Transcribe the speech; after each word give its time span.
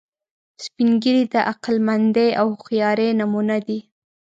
سپین 0.63 0.89
ږیری 1.01 1.23
د 1.33 1.35
عقلمندۍ 1.51 2.29
او 2.39 2.47
هوښیارۍ 2.55 3.09
نمونه 3.21 3.57
دي 3.65 3.79